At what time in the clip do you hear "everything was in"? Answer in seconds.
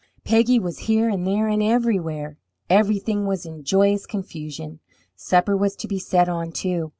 2.71-3.63